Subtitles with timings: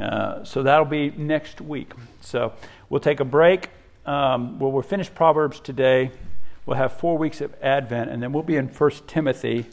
[0.00, 1.92] Uh, so that'll be next week.
[2.20, 2.52] So
[2.88, 3.70] we'll take a break.
[4.06, 6.10] Um, well, we'll finish Proverbs today.
[6.66, 9.66] We'll have four weeks of Advent, and then we'll be in 1 Timothy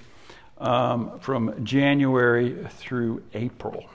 [0.58, 3.86] um, from January through April.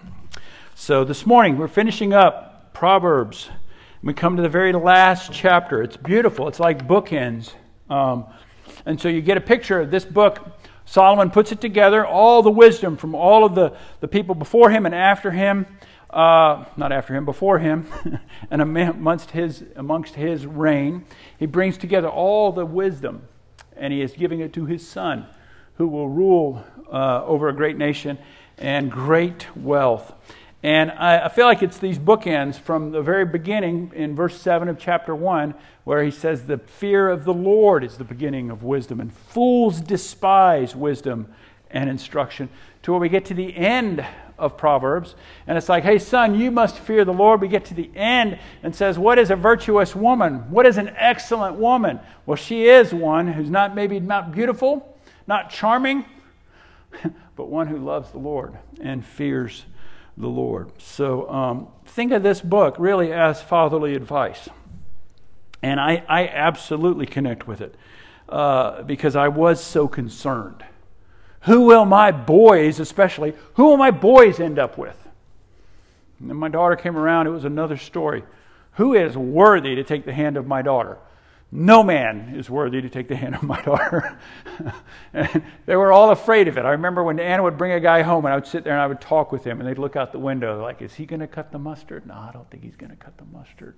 [0.75, 3.51] So this morning, we're finishing up Proverbs.
[4.03, 5.83] We come to the very last chapter.
[5.83, 7.53] It's beautiful, it's like bookends.
[7.89, 8.27] Um,
[8.87, 10.59] and so you get a picture of this book.
[10.85, 14.87] Solomon puts it together, all the wisdom from all of the, the people before him
[14.87, 15.67] and after him
[16.13, 17.87] uh, not after him, before him,
[18.51, 21.05] and amongst his, amongst his reign.
[21.39, 23.29] He brings together all the wisdom,
[23.77, 25.27] and he is giving it to his son,
[25.75, 28.19] who will rule uh, over a great nation
[28.59, 30.13] and great wealth.
[30.63, 34.69] And I, I, feel like it's these bookends from the very beginning in verse 7
[34.69, 38.63] of chapter 1, where he says, The fear of the Lord is the beginning of
[38.63, 41.33] wisdom, and fools despise wisdom
[41.71, 42.51] and instruction,
[42.83, 44.05] to where we get to the end
[44.41, 45.15] of Proverbs.
[45.47, 47.41] And it's like, hey, son, you must fear the Lord.
[47.41, 50.51] We get to the end and says, what is a virtuous woman?
[50.51, 52.01] What is an excellent woman?
[52.27, 56.05] Well, she is one who's not maybe not beautiful, not charming,
[57.37, 59.67] but one who loves the Lord and fears
[60.17, 60.73] the Lord.
[60.81, 64.49] So um, think of this book really as fatherly advice.
[65.63, 67.75] And I, I absolutely connect with it
[68.29, 70.65] uh, because I was so concerned
[71.43, 74.97] who will my boys, especially, who will my boys end up with?
[76.19, 78.25] And then my daughter came around, it was another story.
[78.73, 80.99] Who is worthy to take the hand of my daughter?
[81.53, 84.19] No man is worthy to take the hand of my daughter.
[85.13, 86.65] and they were all afraid of it.
[86.65, 88.83] I remember when Anna would bring a guy home and I would sit there and
[88.83, 91.21] I would talk with him and they'd look out the window like, is he going
[91.21, 92.07] to cut the mustard?
[92.07, 93.75] No, I don't think he's going to cut the mustard.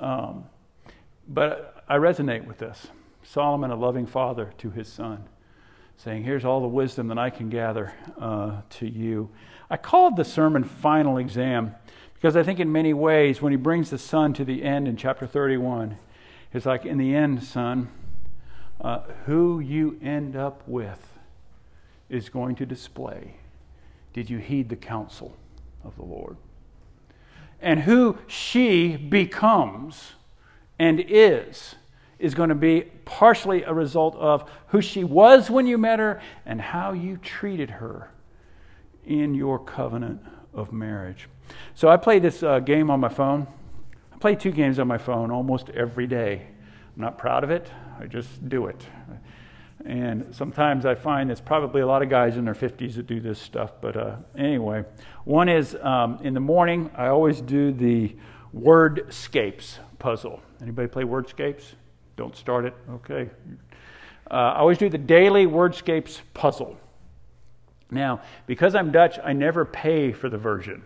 [0.00, 0.46] Um,
[1.28, 2.86] but I resonate with this.
[3.24, 5.28] Solomon, a loving father to his son
[5.96, 9.30] saying, Here's all the wisdom that I can gather uh, to you.
[9.70, 11.74] I called the sermon Final Exam
[12.14, 14.96] because I think, in many ways, when he brings the son to the end in
[14.96, 15.96] chapter 31,
[16.52, 17.88] it's like, In the end, son,
[18.80, 21.18] uh, who you end up with
[22.08, 23.36] is going to display
[24.12, 25.36] did you heed the counsel
[25.84, 26.36] of the Lord?
[27.60, 30.12] And who she becomes
[30.78, 31.76] and is
[32.22, 36.22] is going to be partially a result of who she was when you met her
[36.46, 38.10] and how you treated her
[39.04, 40.22] in your covenant
[40.54, 41.28] of marriage.
[41.74, 43.48] So I play this uh, game on my phone.
[44.12, 46.46] I play two games on my phone almost every day.
[46.94, 47.68] I'm not proud of it,
[47.98, 48.86] I just do it.
[49.84, 53.18] And sometimes I find it's probably a lot of guys in their 50s that do
[53.18, 53.72] this stuff.
[53.80, 54.84] But uh, anyway,
[55.24, 58.14] one is um, in the morning, I always do the
[58.56, 60.40] wordscapes puzzle.
[60.60, 61.74] Anybody play wordscapes?
[62.16, 62.74] Don't start it.
[62.90, 63.30] Okay.
[64.30, 66.78] Uh, I always do the daily wordscapes puzzle.
[67.90, 70.84] Now, because I'm Dutch, I never pay for the version.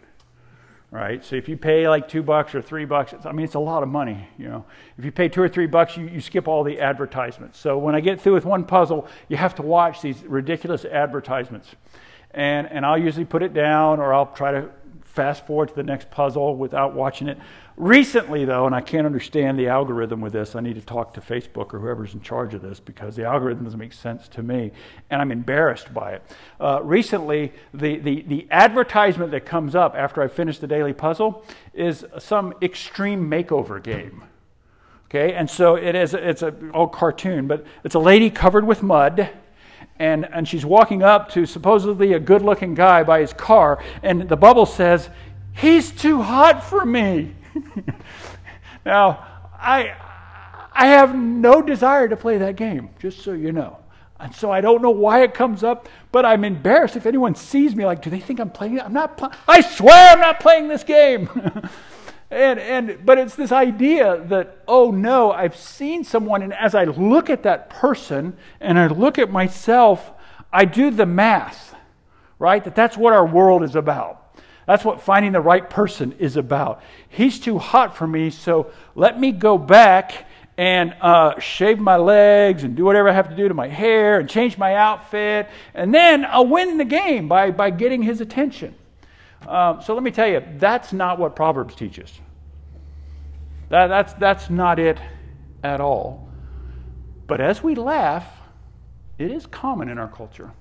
[0.90, 1.24] Right?
[1.24, 3.82] So if you pay like two bucks or three bucks, I mean, it's a lot
[3.82, 4.28] of money.
[4.38, 4.64] You know,
[4.96, 7.58] if you pay two or three bucks, you, you skip all the advertisements.
[7.58, 11.74] So when I get through with one puzzle, you have to watch these ridiculous advertisements.
[12.30, 14.70] And, and I'll usually put it down or I'll try to
[15.16, 17.38] fast forward to the next puzzle without watching it.
[17.76, 21.20] Recently, though, and I can't understand the algorithm with this, I need to talk to
[21.20, 24.72] Facebook or whoever's in charge of this because the algorithm doesn't make sense to me,
[25.10, 26.22] and I'm embarrassed by it.
[26.60, 31.44] Uh, recently, the, the, the advertisement that comes up after I finish the daily puzzle
[31.74, 34.24] is some extreme makeover game.
[35.06, 38.82] Okay, and so it is, it's a old cartoon, but it's a lady covered with
[38.82, 39.30] mud
[39.98, 44.28] and, and she's walking up to supposedly a good looking guy by his car, and
[44.28, 45.08] the bubble says,
[45.52, 47.34] He's too hot for me.
[48.84, 49.26] now,
[49.58, 49.94] I,
[50.72, 53.78] I have no desire to play that game, just so you know.
[54.20, 57.74] And so I don't know why it comes up, but I'm embarrassed if anyone sees
[57.74, 58.84] me like, do they think I'm playing it?
[58.84, 59.34] I'm not playing.
[59.48, 61.28] I swear I'm not playing this game.
[62.30, 66.84] And, and, but it's this idea that, oh no, I've seen someone, and as I
[66.84, 70.10] look at that person and I look at myself,
[70.52, 71.74] I do the math,
[72.38, 72.62] right?
[72.64, 74.22] That that's what our world is about.
[74.66, 76.82] That's what finding the right person is about.
[77.08, 80.26] He's too hot for me, so let me go back
[80.58, 84.18] and uh, shave my legs and do whatever I have to do to my hair
[84.18, 88.74] and change my outfit, and then I'll win the game by, by getting his attention.
[89.46, 92.20] Um, so let me tell you, that's not what Proverbs teaches.
[93.68, 94.98] That, that's, that's not it
[95.62, 96.28] at all.
[97.26, 98.40] But as we laugh,
[99.18, 100.52] it is common in our culture.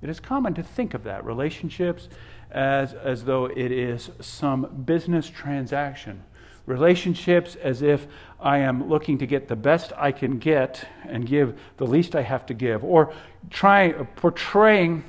[0.00, 2.08] It is common to think of that relationships
[2.50, 6.24] as, as though it is some business transaction.
[6.66, 8.06] Relationships as if
[8.40, 12.22] I am looking to get the best I can get and give the least I
[12.22, 13.12] have to give, or
[13.50, 15.04] trying portraying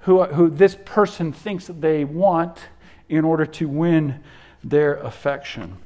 [0.00, 2.58] who, who this person thinks they want
[3.08, 4.20] in order to win
[4.62, 5.76] their affection.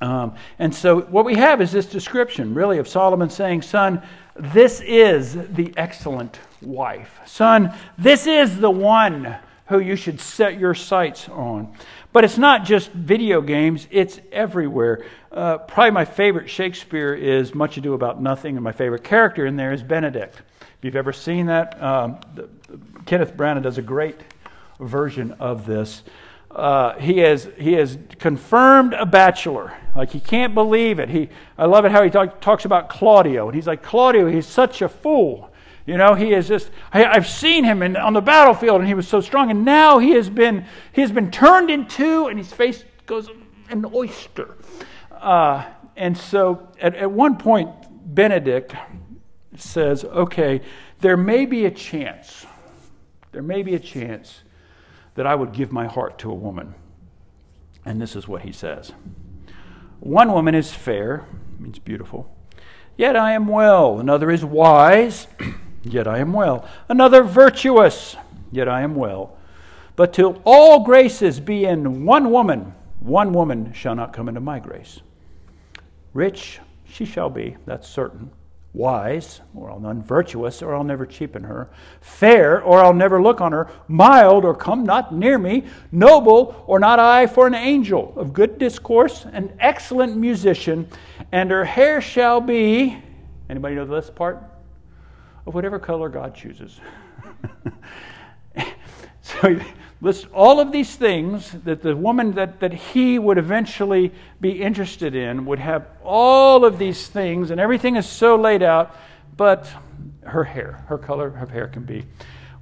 [0.00, 4.02] Um, and so, what we have is this description, really, of Solomon saying, Son,
[4.34, 7.20] this is the excellent wife.
[7.24, 11.72] Son, this is the one who you should set your sights on.
[12.12, 15.04] But it's not just video games, it's everywhere.
[15.32, 19.56] Uh, probably my favorite Shakespeare is Much Ado About Nothing, and my favorite character in
[19.56, 20.32] there is Benedick.
[20.60, 22.48] If you've ever seen that, um, the,
[23.06, 24.20] Kenneth Branagh does a great
[24.78, 26.02] version of this.
[26.50, 29.76] Uh, he has he has confirmed a bachelor.
[29.94, 31.08] Like he can't believe it.
[31.08, 31.28] He
[31.58, 34.26] I love it how he talk, talks about Claudio, and he's like Claudio.
[34.26, 35.50] He's such a fool.
[35.86, 36.70] You know, he is just.
[36.92, 39.98] I, have seen him in, on the battlefield, and he was so strong, and now
[39.98, 43.28] he has been he has been turned into, and his face goes
[43.70, 44.56] an oyster.
[45.12, 45.64] Uh,
[45.96, 47.70] and so, at, at one point,
[48.14, 48.76] Benedick
[49.56, 50.60] says, "Okay,
[51.00, 52.46] there may be a chance.
[53.30, 54.42] There may be a chance."
[55.16, 56.74] That I would give my heart to a woman.
[57.84, 58.92] And this is what he says
[60.00, 61.26] One woman is fair,
[61.58, 62.30] means beautiful,
[62.96, 63.98] yet I am well.
[63.98, 65.26] Another is wise,
[65.82, 66.68] yet I am well.
[66.88, 68.16] Another virtuous,
[68.52, 69.36] yet I am well.
[69.96, 74.60] But till all graces be in one woman, one woman shall not come into my
[74.60, 75.00] grace.
[76.12, 78.30] Rich she shall be, that's certain
[78.76, 81.70] wise, or I'll none virtuous, or I'll never cheapen her,
[82.02, 86.78] fair, or I'll never look on her, mild, or come not near me, noble, or
[86.78, 90.86] not I for an angel, of good discourse, an excellent musician,
[91.32, 93.02] and her hair shall be,
[93.48, 94.44] anybody know this part?
[95.46, 96.78] Of whatever color God chooses.
[99.22, 99.58] so
[100.00, 105.14] lists all of these things that the woman that, that he would eventually be interested
[105.14, 108.94] in would have all of these things, and everything is so laid out,
[109.36, 109.68] but
[110.24, 112.04] her hair, her color her hair can be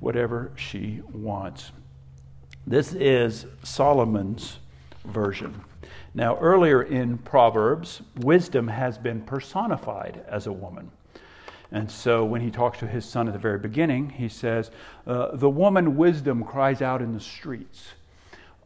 [0.01, 1.73] whatever she wants.
[2.67, 4.59] This is Solomon's
[5.05, 5.65] version.
[6.15, 10.91] Now, earlier in Proverbs, wisdom has been personified as a woman.
[11.71, 14.71] And so when he talks to his son at the very beginning, he says,
[15.07, 17.95] uh, The woman wisdom cries out in the streets.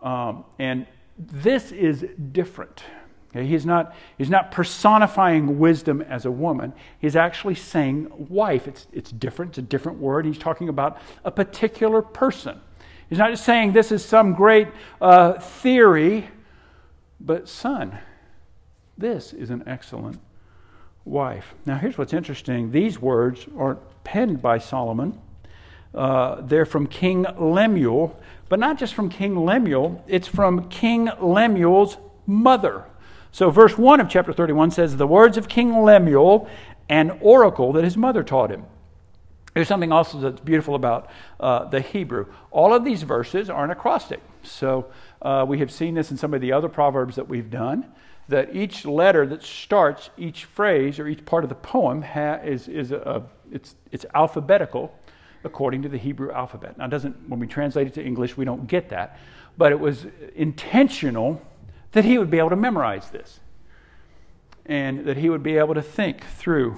[0.03, 0.87] Um, and
[1.19, 2.83] this is different.
[3.31, 3.47] Okay?
[3.47, 6.73] He's, not, he's not personifying wisdom as a woman.
[7.01, 8.69] He's actually saying wife.
[8.69, 10.27] It's, it's different, it's a different word.
[10.27, 12.61] He's talking about a particular person.
[13.09, 14.69] He's not just saying this is some great
[15.01, 16.29] uh, theory,
[17.21, 17.99] but son,
[18.97, 20.21] this is an excellent
[21.09, 21.55] wife.
[21.67, 25.21] Now, here's what's interesting these words aren't penned by Solomon,
[25.95, 28.19] uh, they're from King Lemuel,
[28.49, 31.97] but not just from King Lemuel, it's from King Lemuel's
[32.27, 32.85] mother.
[33.31, 36.49] So, verse 1 of chapter 31 says, The words of King Lemuel,
[36.89, 38.65] an oracle that his mother taught him.
[39.55, 41.11] There's something also that's beautiful about
[41.41, 42.27] uh, the Hebrew.
[42.51, 44.21] All of these verses are an acrostic.
[44.43, 44.87] So,
[45.21, 47.87] uh, we have seen this in some of the other proverbs that we've done
[48.29, 52.69] that each letter that starts each phrase or each part of the poem ha- is,
[52.69, 54.95] is a, it's, it's alphabetical
[55.45, 56.77] according to the Hebrew alphabet.
[56.77, 59.19] Now, doesn't when we translate it to English, we don't get that,
[59.57, 61.41] but it was intentional
[61.93, 63.41] that he would be able to memorize this,
[64.67, 66.77] and that he would be able to think through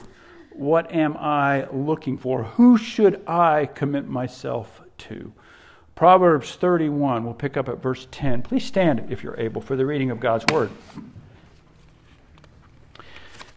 [0.51, 2.45] what am I looking for?
[2.45, 5.33] Who should I commit myself to?
[5.95, 8.43] Proverbs 31, we'll pick up at verse 10.
[8.43, 10.71] Please stand if you're able for the reading of God's word.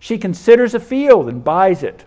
[0.00, 2.04] She considers a field and buys it.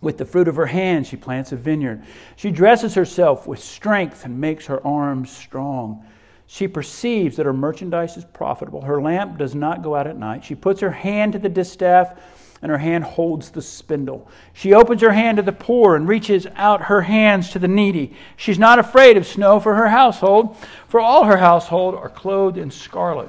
[0.00, 2.02] With the fruit of her hands, she plants a vineyard.
[2.36, 6.04] She dresses herself with strength and makes her arms strong.
[6.46, 8.82] She perceives that her merchandise is profitable.
[8.82, 10.44] Her lamp does not go out at night.
[10.44, 12.18] She puts her hand to the distaff,
[12.62, 14.28] and her hand holds the spindle.
[14.52, 18.16] She opens her hand to the poor and reaches out her hands to the needy.
[18.36, 20.56] She's not afraid of snow for her household,
[20.88, 23.28] for all her household are clothed in scarlet.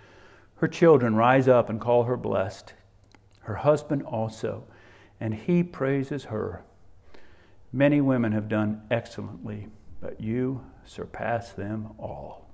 [0.61, 2.75] Her children rise up and call her blessed,
[3.39, 4.65] her husband also,
[5.19, 6.61] and he praises her.
[7.73, 12.47] Many women have done excellently, but you surpass them all.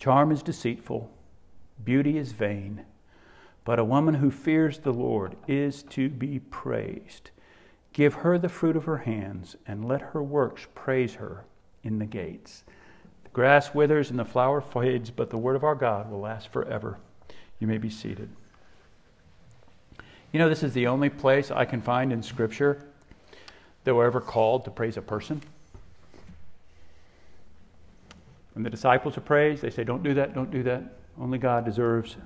[0.00, 1.08] Charm is deceitful,
[1.84, 2.84] beauty is vain,
[3.64, 7.30] but a woman who fears the Lord is to be praised.
[7.92, 11.44] Give her the fruit of her hands, and let her works praise her
[11.84, 12.64] in the gates.
[13.30, 16.48] The grass withers and the flower fades, but the word of our God will last
[16.48, 16.98] forever.
[17.60, 18.28] You may be seated.
[20.32, 22.84] You know, this is the only place I can find in Scripture
[23.84, 25.42] that we're ever called to praise a person.
[28.54, 30.98] When the disciples are praised, they say, Don't do that, don't do that.
[31.18, 32.16] Only God deserves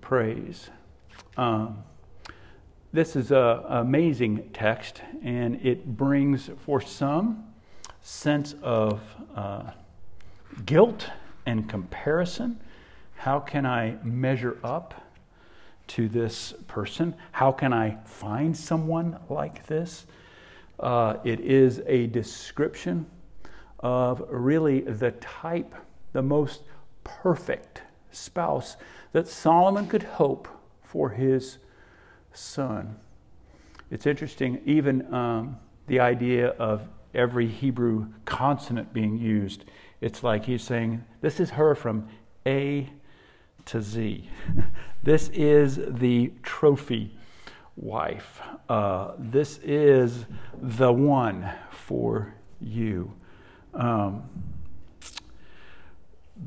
[0.00, 0.70] praise.
[1.36, 1.82] Um,
[2.92, 7.44] this is an amazing text, and it brings for some
[8.02, 9.00] sense of
[9.34, 9.72] uh,
[10.64, 11.10] guilt
[11.44, 12.60] and comparison.
[13.16, 15.02] How can I measure up
[15.88, 17.14] to this person?
[17.32, 20.06] How can I find someone like this?
[20.78, 23.06] Uh, it is a description
[23.80, 25.74] of really the type,
[26.12, 26.62] the most
[27.04, 28.76] perfect spouse
[29.12, 30.48] that Solomon could hope
[30.82, 31.58] for his
[32.32, 32.96] son.
[33.90, 39.64] It's interesting, even um, the idea of every Hebrew consonant being used.
[40.00, 42.08] It's like he's saying, This is her from
[42.46, 42.90] A
[43.66, 44.28] to Z.
[45.02, 47.16] this is the trophy
[47.76, 48.40] wife.
[48.68, 50.26] Uh, this is
[50.60, 53.12] the one for you.
[53.74, 54.28] Um,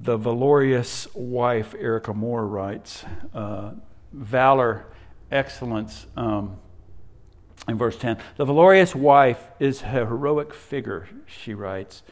[0.01, 3.03] the valorous wife, Erica Moore writes,
[3.33, 3.71] uh,
[4.13, 4.85] valor,
[5.31, 6.05] excellence.
[6.15, 6.57] Um,
[7.67, 8.17] in verse 10.
[8.37, 12.03] The valorous wife is a heroic figure, she writes,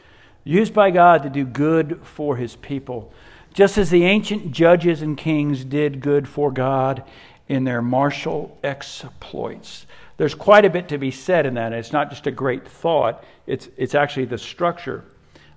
[0.48, 3.12] used by God to do good for his people,
[3.52, 7.04] just as the ancient judges and kings did good for God
[7.48, 9.84] in their martial exploits.
[10.16, 11.74] There's quite a bit to be said in that.
[11.74, 15.04] It's not just a great thought, it's, it's actually the structure.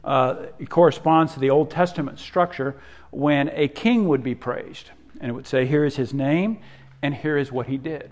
[0.03, 2.75] Uh, it corresponds to the Old Testament structure
[3.11, 4.91] when a king would be praised.
[5.21, 6.59] And it would say, Here is his name,
[7.01, 8.11] and here is what he did.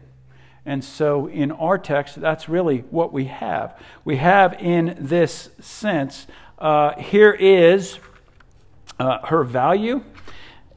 [0.65, 3.77] And so in our text, that's really what we have.
[4.05, 6.27] We have, in this sense,
[6.59, 7.99] uh, here is
[8.99, 10.03] uh, her value,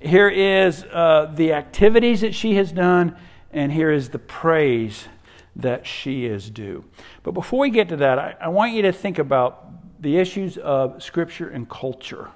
[0.01, 3.17] here is uh, the activities that she has done,
[3.53, 5.09] and here is the praise
[5.55, 6.85] that she is due.
[7.23, 9.69] But before we get to that, I, I want you to think about
[10.01, 12.31] the issues of Scripture and culture.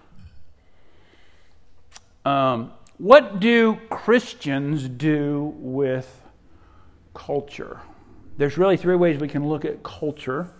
[2.24, 6.22] Um, what do Christians do with
[7.16, 7.80] culture.
[8.36, 10.50] There's really three ways we can look at culture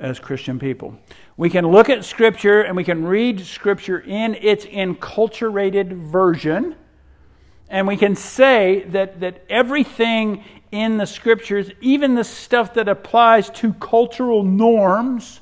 [0.00, 0.98] as Christian people.
[1.36, 6.74] We can look at Scripture and we can read Scripture in its enculturated version,
[7.68, 10.42] and we can say that, that everything
[10.72, 15.40] in the Scriptures, even the stuff that applies to cultural norms,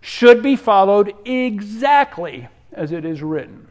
[0.00, 3.68] should be followed exactly as it is written.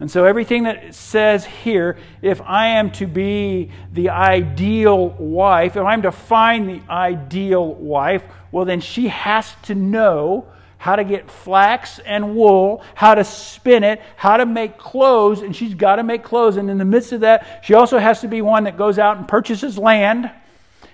[0.00, 5.84] And so, everything that says here, if I am to be the ideal wife, if
[5.84, 10.46] I'm to find the ideal wife, well, then she has to know
[10.84, 15.56] how to get flax and wool, how to spin it, how to make clothes, and
[15.56, 16.56] she's got to make clothes.
[16.58, 19.16] And in the midst of that, she also has to be one that goes out
[19.16, 20.30] and purchases land.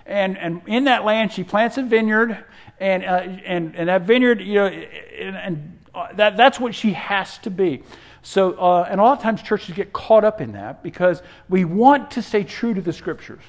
[0.07, 2.45] And, and in that land, she plants a vineyard.
[2.79, 6.93] And, uh, and, and that vineyard, you know, and, and uh, that, that's what she
[6.93, 7.83] has to be.
[8.23, 11.65] So, uh, and a lot of times churches get caught up in that because we
[11.65, 13.43] want to stay true to the scriptures.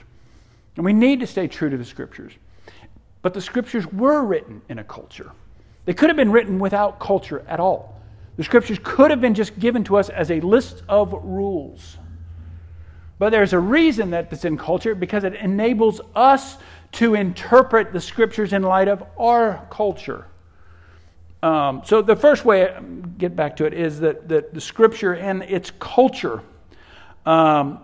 [0.75, 2.31] And we need to stay true to the scriptures.
[3.21, 5.31] But the scriptures were written in a culture.
[5.85, 8.01] They could have been written without culture at all.
[8.37, 11.97] The scriptures could have been just given to us as a list of rules.
[13.19, 16.57] But there's a reason that it's in culture because it enables us
[16.93, 20.25] to interpret the scriptures in light of our culture.
[21.43, 22.75] Um, so the first way,
[23.17, 26.41] get back to it, is that, that the scripture and its culture
[27.25, 27.79] um,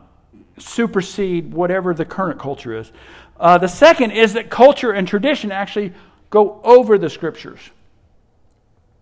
[0.60, 2.92] supersede whatever the current culture is.
[3.40, 5.94] Uh, the second is that culture and tradition actually
[6.30, 7.60] go over the scriptures.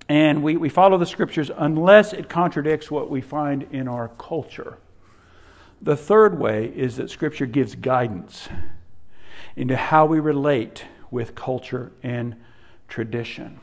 [0.07, 4.77] And we, we follow the scriptures unless it contradicts what we find in our culture.
[5.81, 8.47] The third way is that scripture gives guidance
[9.55, 12.35] into how we relate with culture and
[12.87, 13.59] tradition.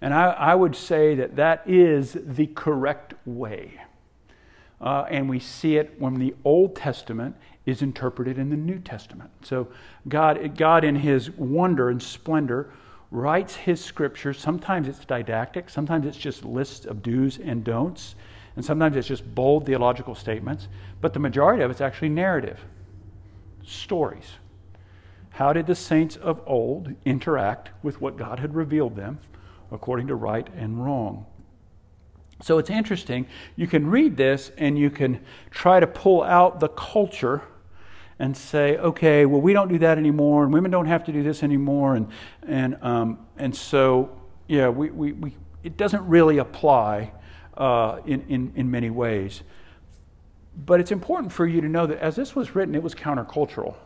[0.00, 3.80] And I, I would say that that is the correct way.
[4.80, 7.36] Uh, and we see it when the Old Testament
[7.66, 9.30] is interpreted in the New Testament.
[9.42, 9.68] So
[10.08, 12.70] God, God in His wonder and splendor,
[13.10, 14.38] writes his scriptures.
[14.38, 18.14] Sometimes it's didactic, sometimes it's just lists of do's and don'ts,
[18.56, 20.68] and sometimes it's just bold theological statements.
[21.00, 22.60] But the majority of it's actually narrative
[23.64, 24.32] stories.
[25.30, 29.18] How did the saints of old interact with what God had revealed them
[29.70, 31.26] according to right and wrong?
[32.42, 33.26] So it's interesting.
[33.56, 35.20] You can read this and you can
[35.50, 37.42] try to pull out the culture
[38.20, 41.22] and say, okay, well, we don't do that anymore, and women don't have to do
[41.22, 42.08] this anymore, and
[42.46, 44.10] and um, and so
[44.48, 47.12] yeah, we, we, we it doesn't really apply
[47.56, 49.42] uh, in, in in many ways.
[50.66, 53.76] But it's important for you to know that as this was written, it was countercultural.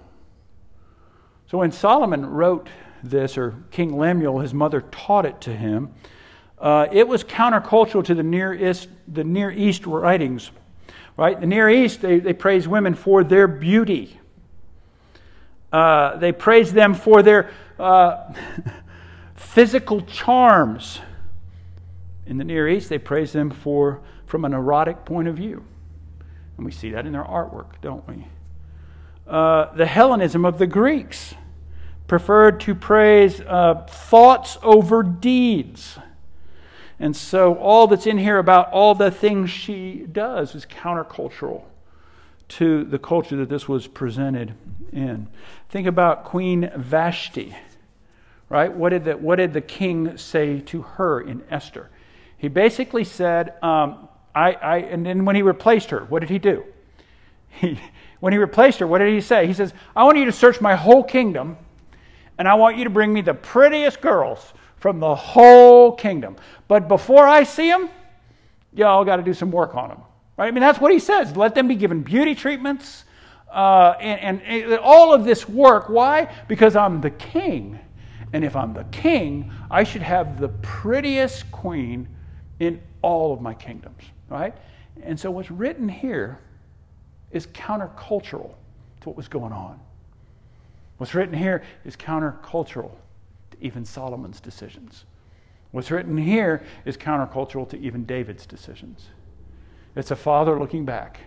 [1.47, 2.71] So when Solomon wrote
[3.03, 5.93] this, or King Lemuel, his mother taught it to him,
[6.59, 10.51] uh, it was countercultural to the Near East, the Near East writings.
[11.17, 11.39] Right?
[11.39, 14.19] The Near East, they, they praise women for their beauty.
[15.73, 18.33] Uh, they praise them for their uh,
[19.35, 21.01] physical charms.
[22.27, 25.65] In the Near East, they praise them for from an erotic point of view.
[26.57, 28.27] And we see that in their artwork, don't we?
[29.27, 31.35] Uh, the Hellenism of the Greeks
[32.13, 35.99] preferred to praise uh, thoughts over deeds.
[37.01, 41.63] And so, all that's in here about all the things she does is countercultural
[42.49, 44.53] to the culture that this was presented
[44.93, 45.27] in.
[45.71, 47.57] Think about Queen Vashti,
[48.51, 48.71] right?
[48.71, 51.89] What did the, what did the king say to her in Esther?
[52.37, 56.39] He basically said, um, I, I, and then when he replaced her, what did he
[56.39, 56.63] do?
[57.55, 57.81] He,
[58.21, 59.47] when he replaced her, what did he say?
[59.47, 61.57] He says, I want you to search my whole kingdom,
[62.39, 66.37] and I want you to bring me the prettiest girls from the whole kingdom.
[66.67, 67.89] But before I see them,
[68.73, 70.01] y'all got to do some work on them.
[70.37, 70.49] Right?
[70.49, 71.37] I mean, that's what he says.
[71.37, 73.05] Let them be given beauty treatments
[73.53, 75.89] uh, and, and, and all of this work.
[75.89, 76.33] Why?
[76.49, 77.79] Because I'm the king.
[78.33, 82.09] And if I'm the king, I should have the prettiest queen
[82.61, 84.03] in all of my kingdoms.
[84.29, 84.55] Right?
[85.03, 86.39] And so what's written here
[87.31, 88.55] is countercultural
[89.03, 89.79] to what was going on.
[91.03, 92.93] What's written here is countercultural
[93.51, 95.05] to even Solomon's decisions.
[95.73, 99.09] What's written here is countercultural to even David's decisions.
[99.97, 101.19] It's a father looking back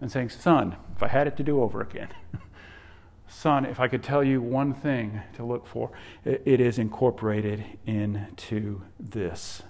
[0.00, 2.08] and saying, Son, if I had it to do over again,
[3.28, 5.92] son, if I could tell you one thing to look for,
[6.24, 9.62] it is incorporated into this.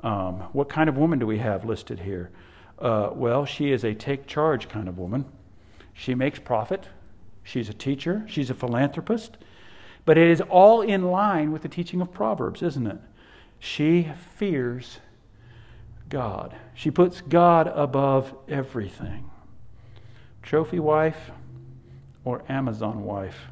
[0.00, 2.30] Um, what kind of woman do we have listed here?
[2.78, 5.24] Uh, well, she is a take charge kind of woman.
[5.94, 6.88] She makes profit.
[7.42, 8.24] She's a teacher.
[8.28, 9.36] She's a philanthropist.
[10.04, 12.98] But it is all in line with the teaching of Proverbs, isn't it?
[13.58, 14.98] She fears
[16.08, 16.54] God.
[16.74, 19.30] She puts God above everything.
[20.42, 21.30] Trophy wife
[22.24, 23.46] or Amazon wife?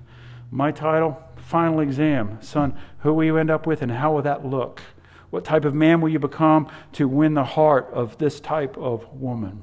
[0.51, 2.39] My title, final exam.
[2.43, 4.83] Son, who will you end up with and how will that look?
[5.31, 9.09] What type of man will you become to win the heart of this type of
[9.13, 9.63] woman?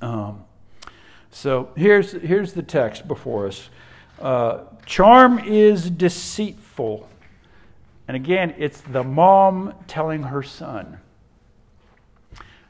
[0.00, 0.44] Um,
[1.30, 3.68] so here's, here's the text before us.
[4.20, 7.08] Uh, charm is deceitful.
[8.08, 10.98] And again, it's the mom telling her son.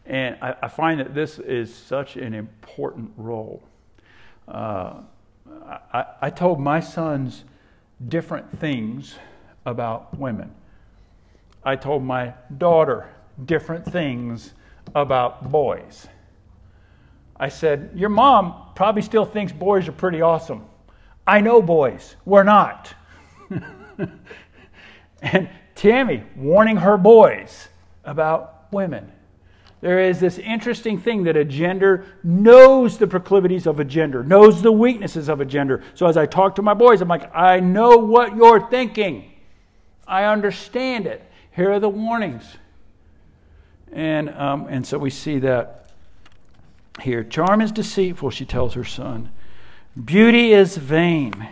[0.05, 3.62] And I, I find that this is such an important role.
[4.47, 5.03] Uh,
[5.92, 7.44] I, I told my sons
[8.09, 9.16] different things
[9.64, 10.55] about women.
[11.62, 13.11] I told my daughter
[13.44, 14.55] different things
[14.94, 16.09] about boys.
[17.38, 20.64] I said, Your mom probably still thinks boys are pretty awesome.
[21.27, 22.16] I know boys.
[22.24, 22.94] We're not.
[25.22, 27.68] and Tammy warning her boys
[28.05, 29.12] about women.
[29.81, 34.61] There is this interesting thing that a gender knows the proclivities of a gender, knows
[34.61, 35.85] the weaknesses of a gender.
[35.94, 39.31] So as I talk to my boys, I'm like, I know what you're thinking.
[40.07, 41.22] I understand it.
[41.55, 42.57] Here are the warnings.
[43.92, 45.88] And, um, and so we see that
[47.02, 47.24] here.
[47.24, 49.30] Charm is deceitful, she tells her son.
[50.02, 51.48] Beauty is vain.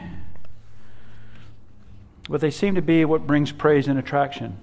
[2.29, 4.59] But they seem to be what brings praise and attraction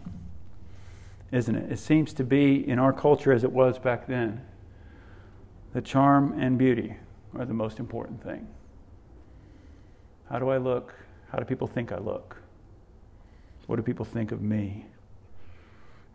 [1.34, 1.72] isn't it?
[1.72, 4.46] It seems to be in our culture as it was back then.
[5.74, 6.96] The charm and beauty
[7.36, 8.48] are the most important thing.
[10.30, 10.94] How do I look?
[11.32, 12.38] How do people think I look?
[13.66, 14.86] What do people think of me?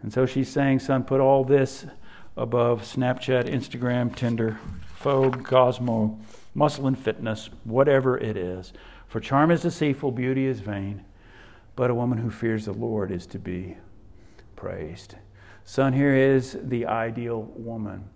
[0.02, 1.84] And so she's saying, son, put all this
[2.38, 4.58] above Snapchat, Instagram, Tinder,
[4.98, 6.18] Vogue, Cosmo,
[6.54, 8.72] muscle and fitness, whatever it is.
[9.08, 11.04] For charm is deceitful, beauty is vain,
[11.76, 13.76] but a woman who fears the Lord is to be
[14.56, 15.16] praised.
[15.64, 18.08] Son, here is the ideal woman.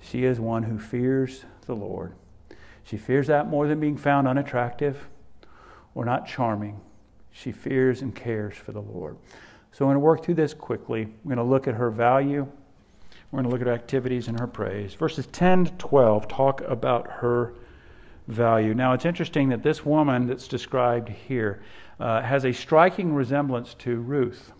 [0.00, 2.14] She is one who fears the Lord.
[2.82, 5.08] She fears that more than being found unattractive
[5.94, 6.80] or not charming.
[7.30, 9.16] She fears and cares for the Lord.
[9.72, 11.08] So I'm going to work through this quickly.
[11.24, 12.46] We're going to look at her value.
[13.30, 14.94] We're going to look at her activities and her praise.
[14.94, 17.54] Verses 10 to 12 talk about her
[18.28, 18.74] value.
[18.74, 21.62] Now, it's interesting that this woman that's described here
[21.98, 24.52] uh, has a striking resemblance to Ruth.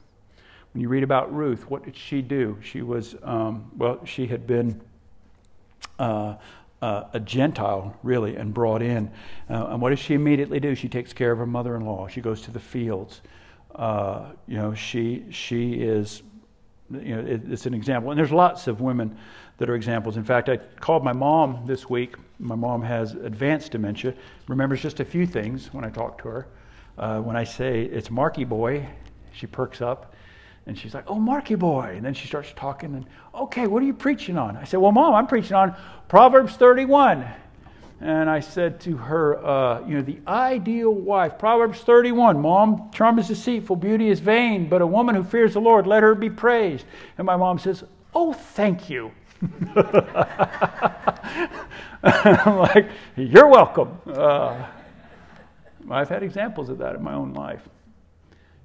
[0.73, 2.59] When you read about Ruth, what did she do?
[2.63, 4.81] She was, um, well, she had been
[5.99, 6.35] uh,
[6.83, 9.11] uh, a Gentile, really, and brought in.
[9.49, 10.75] Uh, and what does she immediately do?
[10.75, 12.09] She takes care of her mother in law.
[12.09, 13.23] She goes to the fields.
[13.75, 16.23] Uh, you know, she, she is,
[16.91, 18.11] you know, it, it's an example.
[18.11, 19.17] And there's lots of women
[19.59, 20.17] that are examples.
[20.17, 22.17] In fact, I called my mom this week.
[22.39, 24.15] My mom has advanced dementia,
[24.49, 26.49] remembers just a few things when I talk to her.
[26.99, 28.87] Uh, when I say it's Marky Boy,
[29.33, 30.15] she perks up
[30.67, 31.95] and she's like, Oh, Marky Boy.
[31.97, 34.57] And then she starts talking and, Okay, what are you preaching on?
[34.57, 35.75] I said, Well, Mom, I'm preaching on
[36.09, 37.27] Proverbs 31.
[38.01, 43.19] And I said to her, uh, You know, the ideal wife, Proverbs 31, Mom, charm
[43.19, 46.29] is deceitful, beauty is vain, but a woman who fears the Lord, let her be
[46.29, 46.85] praised.
[47.17, 49.13] And my mom says, Oh, thank you.
[52.03, 53.99] I'm like, You're welcome.
[54.07, 54.67] Uh,
[55.91, 57.67] I've had examples of that in my own life.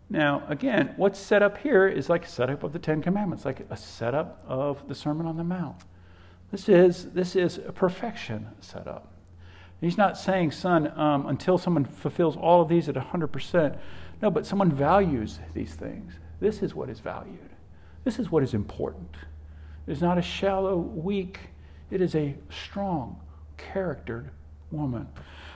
[0.10, 3.66] Now, again, what's set up here is like a setup of the Ten Commandments, like
[3.70, 5.78] a setup of the Sermon on the Mount.
[6.52, 9.11] This is, this is a perfection setup.
[9.82, 13.78] He's not saying, son, um, until someone fulfills all of these at 100%.
[14.22, 16.14] No, but someone values these things.
[16.40, 17.50] This is what is valued.
[18.04, 19.16] This is what is important.
[19.88, 21.40] It is not a shallow, weak,
[21.90, 23.20] it is a strong,
[23.58, 24.30] charactered
[24.70, 25.08] woman.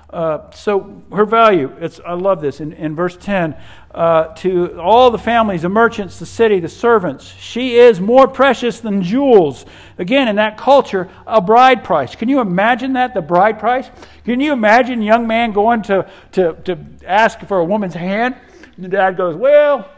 [0.09, 3.55] Uh, so her value, it's, I love this in, in verse 10
[3.93, 8.79] uh, to all the families, the merchants, the city, the servants, she is more precious
[8.79, 9.65] than jewels.
[9.97, 12.15] Again, in that culture, a bride price.
[12.15, 13.89] Can you imagine that, the bride price?
[14.25, 18.35] Can you imagine a young man going to, to, to ask for a woman's hand?
[18.75, 19.89] And the dad goes, Well,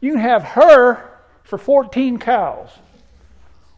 [0.00, 2.70] you can have her for 14 cows.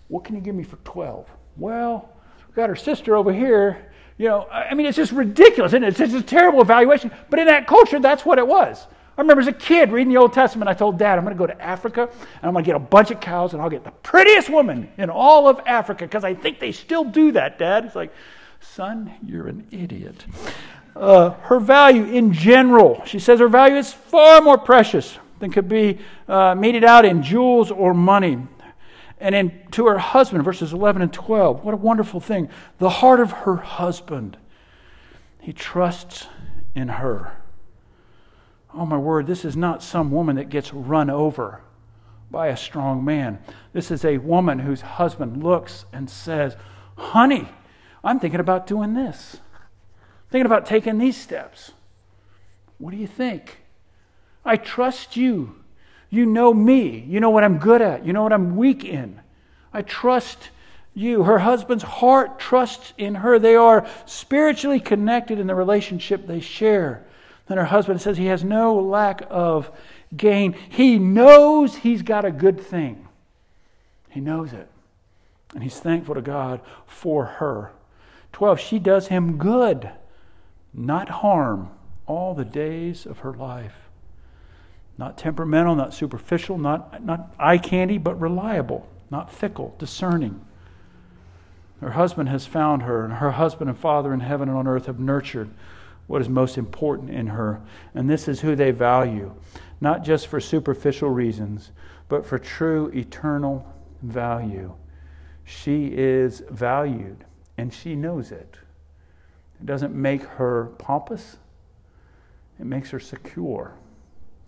[0.08, 1.28] What can you give me for 12?
[1.56, 2.08] Well,
[2.46, 5.88] we've got her sister over here you know, I mean, it's just ridiculous, and it?
[5.88, 7.10] It's just a terrible evaluation.
[7.30, 8.86] But in that culture, that's what it was.
[9.16, 11.38] I remember as a kid reading the Old Testament, I told Dad, I'm going to
[11.38, 13.84] go to Africa and I'm going to get a bunch of cows and I'll get
[13.84, 17.84] the prettiest woman in all of Africa because I think they still do that, Dad.
[17.84, 18.12] It's like,
[18.60, 20.24] son, you're an idiot.
[20.96, 25.68] Uh, her value in general, she says her value is far more precious than could
[25.68, 28.38] be uh, meted out in jewels or money
[29.20, 31.64] and in, to her husband, verses 11 and 12.
[31.64, 32.48] What a wonderful thing.
[32.78, 34.36] The heart of her husband.
[35.40, 36.26] He trusts
[36.74, 37.36] in her.
[38.72, 41.60] Oh, my word, this is not some woman that gets run over
[42.30, 43.38] by a strong man.
[43.72, 46.56] This is a woman whose husband looks and says,
[46.96, 47.48] Honey,
[48.02, 49.38] I'm thinking about doing this,
[50.30, 51.72] thinking about taking these steps.
[52.78, 53.60] What do you think?
[54.44, 55.56] I trust you.
[56.14, 57.04] You know me.
[57.08, 58.06] You know what I'm good at.
[58.06, 59.20] You know what I'm weak in.
[59.72, 60.50] I trust
[60.94, 61.24] you.
[61.24, 63.40] Her husband's heart trusts in her.
[63.40, 67.04] They are spiritually connected in the relationship they share.
[67.48, 69.72] Then her husband says he has no lack of
[70.16, 70.52] gain.
[70.52, 73.08] He knows he's got a good thing.
[74.08, 74.68] He knows it.
[75.52, 77.72] And he's thankful to God for her.
[78.32, 78.60] 12.
[78.60, 79.90] She does him good,
[80.72, 81.70] not harm,
[82.06, 83.83] all the days of her life.
[84.96, 90.44] Not temperamental, not superficial, not, not eye candy, but reliable, not fickle, discerning.
[91.80, 94.86] Her husband has found her, and her husband and father in heaven and on earth
[94.86, 95.50] have nurtured
[96.06, 97.60] what is most important in her.
[97.94, 99.34] And this is who they value,
[99.80, 101.72] not just for superficial reasons,
[102.08, 103.66] but for true eternal
[104.02, 104.74] value.
[105.44, 107.24] She is valued,
[107.58, 108.56] and she knows it.
[109.60, 111.36] It doesn't make her pompous,
[112.60, 113.74] it makes her secure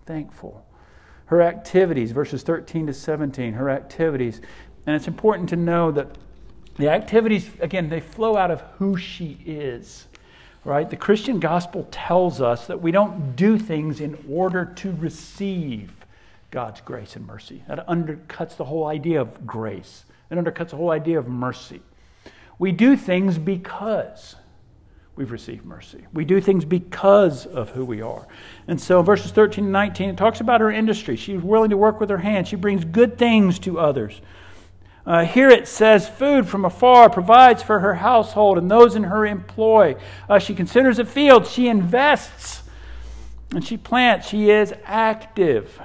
[0.06, 0.64] thankful.
[1.26, 4.40] Her activities, verses 13 to 17, her activities.
[4.86, 6.16] And it's important to know that
[6.76, 10.06] the activities, again, they flow out of who she is.
[10.64, 10.88] Right?
[10.88, 15.92] The Christian gospel tells us that we don't do things in order to receive
[16.50, 17.62] God's grace and mercy.
[17.68, 21.82] That undercuts the whole idea of grace, it undercuts the whole idea of mercy.
[22.58, 24.36] We do things because
[25.16, 26.04] we've received mercy.
[26.12, 28.26] We do things because of who we are.
[28.68, 31.16] And so verses 13 and 19, it talks about her industry.
[31.16, 34.20] She's willing to work with her hands, she brings good things to others.
[35.06, 39.24] Uh, here it says, food from afar provides for her household and those in her
[39.24, 39.94] employ.
[40.28, 42.64] Uh, she considers a field, she invests,
[43.52, 44.28] and she plants.
[44.28, 45.80] She is active.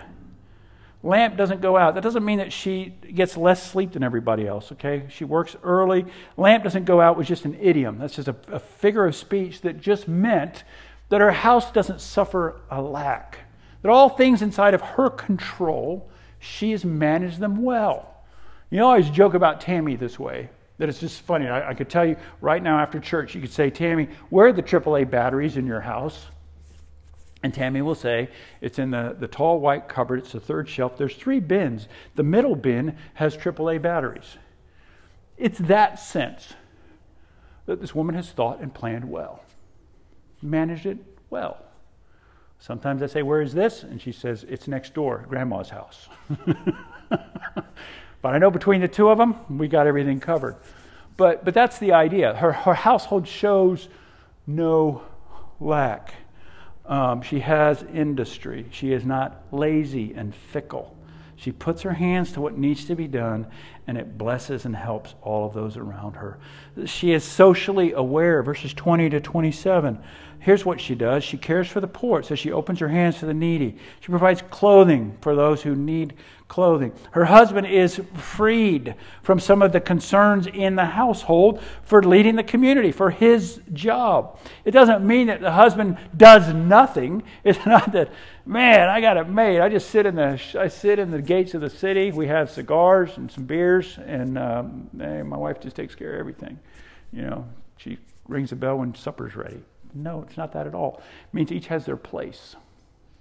[1.03, 1.95] Lamp doesn't go out.
[1.95, 5.05] That doesn't mean that she gets less sleep than everybody else, okay?
[5.09, 6.05] She works early.
[6.37, 7.97] Lamp doesn't go out was just an idiom.
[7.97, 10.63] That's just a, a figure of speech that just meant
[11.09, 13.39] that her house doesn't suffer a lack,
[13.81, 16.09] that all things inside of her control,
[16.39, 18.23] she has managed them well.
[18.69, 21.47] You know, I always joke about Tammy this way, that it's just funny.
[21.47, 24.53] I, I could tell you right now after church, you could say, Tammy, where are
[24.53, 26.27] the AAA batteries in your house?
[27.43, 28.30] And Tammy will say,
[28.62, 30.19] It's in the, the tall white cupboard.
[30.19, 30.97] It's the third shelf.
[30.97, 31.88] There's three bins.
[32.15, 34.38] The middle bin has AAA batteries.
[35.38, 36.54] It's that sense
[37.65, 39.43] that this woman has thought and planned well,
[40.41, 40.97] managed it
[41.30, 41.58] well.
[42.60, 43.82] Sometimes I say, Where is this?
[43.82, 46.08] And she says, It's next door, grandma's house.
[47.10, 47.65] but
[48.23, 50.58] I know between the two of them, we got everything covered.
[51.17, 52.36] But, but that's the idea.
[52.36, 53.89] Her, her household shows
[54.45, 55.01] no
[55.60, 56.13] lack.
[56.86, 58.65] Um, she has industry.
[58.72, 60.96] She is not lazy and fickle.
[61.36, 63.48] She puts her hands to what needs to be done,
[63.91, 66.39] and it blesses and helps all of those around her.
[66.86, 70.01] She is socially aware, verses 20 to 27.
[70.39, 72.23] Here's what she does she cares for the poor.
[72.23, 73.75] so she opens her hands to the needy.
[73.99, 76.13] She provides clothing for those who need
[76.51, 76.91] clothing.
[77.12, 82.43] Her husband is freed from some of the concerns in the household for leading the
[82.43, 84.38] community, for his job.
[84.65, 87.23] It doesn't mean that the husband does nothing.
[87.45, 88.12] It's not that,
[88.45, 89.62] man, I got it made.
[89.62, 92.12] I just sit in the, I sit in the gates of the city.
[92.12, 96.60] We have cigars and some beers, and um, my wife just takes care of everything.
[97.13, 99.62] You know, she rings the bell when supper's ready.
[99.94, 101.02] No, it's not that at all.
[101.02, 102.56] It means each has their place.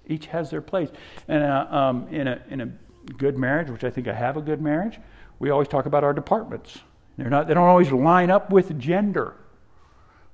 [0.06, 0.88] Each has their place.
[1.28, 2.66] And uh, um, in, a, in a
[3.14, 4.98] good marriage, which I think I have a good marriage,
[5.38, 6.78] we always talk about our departments.
[7.16, 9.34] They're not, they don't always line up with gender,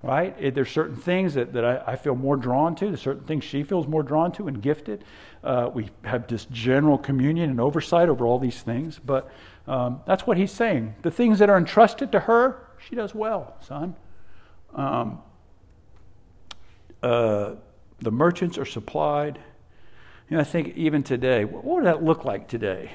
[0.02, 0.36] right?
[0.38, 2.86] It, there's certain things that, that I, I, feel more drawn to.
[2.86, 5.04] There's certain things she feels more drawn to and gifted.
[5.42, 9.00] Uh, we have this general communion and oversight over all these things.
[9.04, 9.30] But
[9.66, 10.94] um, that's what he's saying.
[11.02, 13.96] The things that are entrusted to her, she does well, son.
[14.74, 15.20] Um,
[17.02, 17.54] uh,
[18.00, 19.38] the merchants are supplied.
[20.28, 22.92] You know, I think even today, what would that look like today?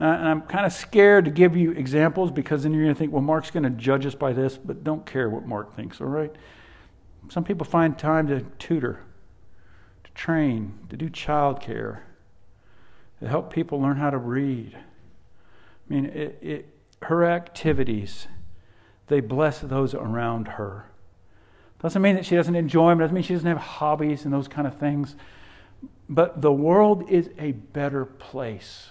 [0.00, 2.98] Uh, and I'm kind of scared to give you examples because then you're going to
[2.98, 6.00] think, well, Mark's going to judge us by this, but don't care what Mark thinks,
[6.00, 6.34] all right?
[7.30, 9.00] Some people find time to tutor,
[10.04, 12.00] to train, to do childcare,
[13.20, 14.76] to help people learn how to read.
[14.76, 16.68] I mean, it, it,
[17.02, 18.28] her activities,
[19.06, 20.90] they bless those around her.
[21.80, 24.48] Doesn't mean that she doesn't enjoy them, doesn't mean she doesn't have hobbies and those
[24.48, 25.16] kind of things.
[26.06, 28.90] But the world is a better place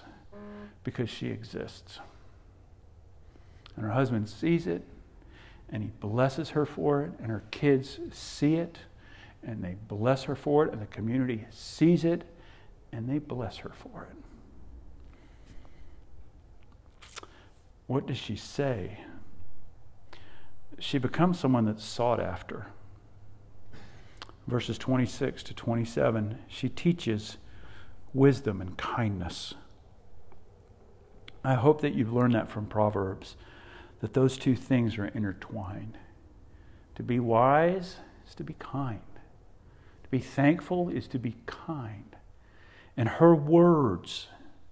[0.86, 1.98] because she exists.
[3.74, 4.84] And her husband sees it,
[5.68, 8.78] and he blesses her for it, and her kids see it,
[9.42, 12.22] and they bless her for it, and the community sees it,
[12.92, 14.16] and they bless her for it.
[17.88, 19.00] What does she say?
[20.78, 22.66] She becomes someone that's sought after
[24.46, 27.38] verses 26 to 27, she teaches
[28.14, 29.54] wisdom and kindness.
[31.46, 33.36] I hope that you've learned that from Proverbs,
[34.00, 35.98] that those two things are intertwined.
[36.96, 39.00] To be wise is to be kind,
[40.02, 42.16] to be thankful is to be kind.
[42.96, 44.28] And her words,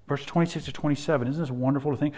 [0.09, 2.15] verse 26 to 27, isn't this wonderful to think?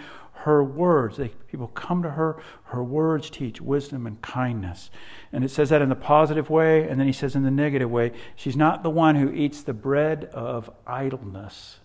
[0.47, 1.17] her words.
[1.17, 2.37] They, people come to her.
[2.65, 4.89] Her words teach wisdom and kindness.
[5.33, 7.89] And it says that in the positive way, and then he says in the negative
[7.89, 8.13] way.
[8.35, 11.79] She's not the one who eats the bread of idleness.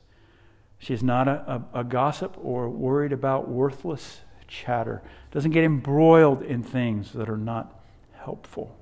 [0.83, 5.01] She's not a, a, a gossip or worried about worthless chatter.
[5.31, 7.81] Doesn't get embroiled in things that are not
[8.15, 8.77] helpful.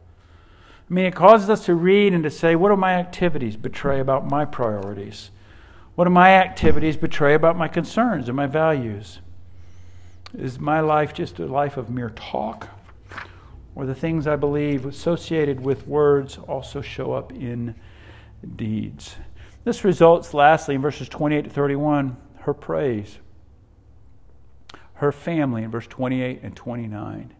[0.88, 4.00] I mean, it causes us to read and to say, what do my activities betray
[4.00, 5.30] about my priorities?
[5.94, 9.18] What do my activities betray about my concerns and my values?
[10.32, 12.68] Is my life just a life of mere talk?
[13.74, 17.74] Or the things I believe associated with words also show up in
[18.56, 19.16] deeds?
[19.64, 23.18] This results, lastly, in verses 28 to 31, her praise.
[24.94, 27.34] Her family in verse 28 and 29.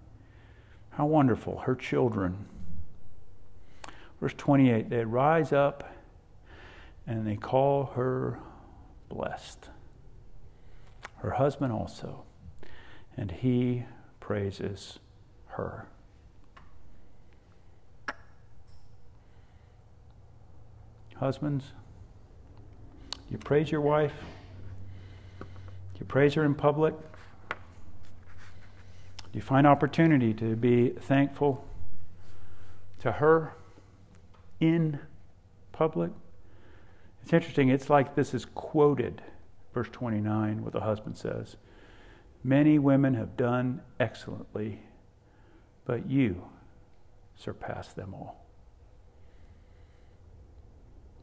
[0.90, 1.58] How wonderful.
[1.60, 2.46] Her children.
[4.20, 5.94] Verse 28 they rise up
[7.06, 8.38] and they call her
[9.08, 9.70] blessed.
[11.18, 12.24] Her husband also
[13.16, 13.84] and he
[14.20, 14.98] praises
[15.48, 15.86] her.
[21.16, 21.72] Husbands,
[23.30, 24.12] you praise your wife,
[25.98, 26.94] you praise her in public,
[29.32, 31.64] you find opportunity to be thankful
[32.98, 33.54] to her
[34.58, 34.98] in
[35.72, 36.10] public.
[37.22, 39.22] It's interesting, it's like this is quoted,
[39.72, 41.56] verse 29, what the husband says.
[42.42, 44.80] Many women have done excellently,
[45.84, 46.42] but you
[47.36, 48.44] surpass them all.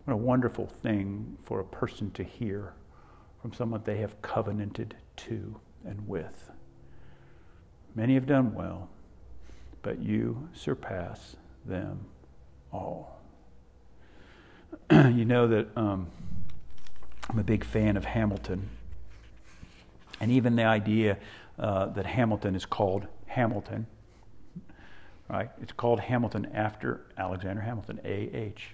[0.07, 2.71] What a wonderful thing for a person to hear
[3.41, 6.49] from someone they have covenanted to and with.
[7.93, 8.87] Many have done well,
[9.81, 12.05] but you surpass them
[12.71, 13.19] all.
[14.91, 16.07] you know that um,
[17.29, 18.69] I'm a big fan of Hamilton.
[20.21, 21.17] And even the idea
[21.59, 23.85] uh, that Hamilton is called Hamilton,
[25.29, 25.49] right?
[25.61, 28.69] It's called Hamilton after Alexander Hamilton, A.H.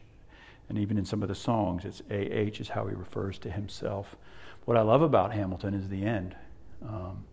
[0.73, 2.59] And even in some of the songs, it's A.H.
[2.59, 4.15] is how he refers to himself.
[4.65, 6.35] What I love about Hamilton is the end.
[6.83, 7.23] Um,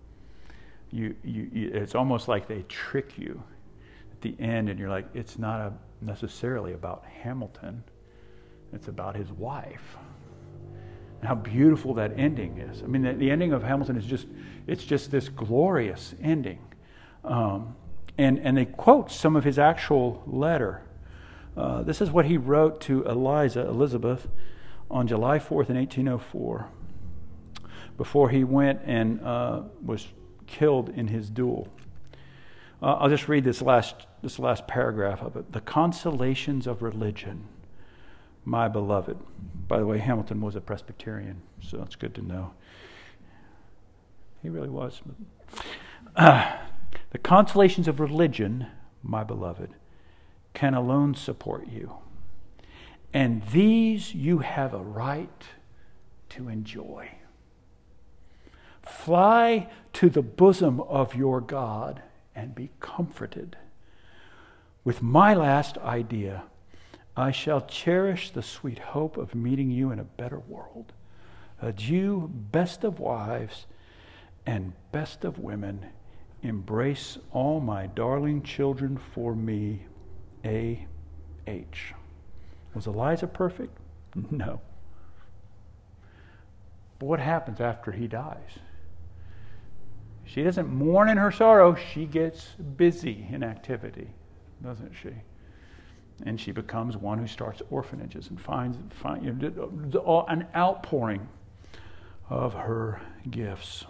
[0.91, 3.43] you, you, you, it's almost like they trick you
[4.13, 5.73] at the end, and you're like, it's not a,
[6.03, 7.83] necessarily about Hamilton,
[8.75, 9.97] it's about his wife.
[11.21, 12.83] And how beautiful that ending is.
[12.83, 14.27] I mean, the, the ending of Hamilton is just,
[14.67, 16.59] it's just this glorious ending.
[17.25, 17.75] Um,
[18.19, 20.83] and, and they quote some of his actual letter.
[21.57, 24.29] Uh, this is what he wrote to Eliza, Elizabeth,
[24.91, 26.69] on July 4th in 1804,
[27.97, 30.09] before he went and uh, was
[30.47, 31.69] killed in his duel.
[32.83, 35.53] Uh, I'll just read this last, this last paragraph of it.
[35.53, 37.47] The consolations of religion,
[38.45, 39.19] my beloved.
[39.69, 42.53] By the way, Hamilton was a Presbyterian, so it's good to know.
[44.43, 45.03] He really was.
[46.17, 46.57] Uh,
[47.11, 48.67] the consolations of religion,
[49.03, 49.75] my beloved,
[50.55, 51.95] can alone support you.
[53.13, 55.45] And these you have a right
[56.31, 57.11] to enjoy.
[58.83, 62.03] Fly to the bosom of your God
[62.35, 63.57] and be comforted.
[64.85, 66.45] With my last idea,
[67.17, 70.93] I shall cherish the sweet hope of meeting you in a better world.
[71.61, 73.67] Adieu, best of wives
[74.47, 75.87] and best of women.
[76.43, 79.85] Embrace all my darling children for me.
[80.45, 80.87] A.
[81.47, 81.95] H.
[82.75, 83.77] Was Eliza perfect?
[84.31, 84.61] No.
[86.99, 88.59] But what happens after he dies?
[90.25, 94.11] She doesn't mourn in her sorrow, she gets busy in activity,
[94.63, 95.11] doesn't she?
[96.25, 101.29] And she becomes one who starts orphanages and finds, find, you know, an outpouring
[102.29, 103.01] of her
[103.31, 103.87] gifts.